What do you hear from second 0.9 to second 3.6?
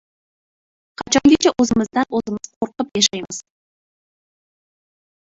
Qachongacha o‘zimizdan-o‘zimiz qo‘rqib yashaymiz?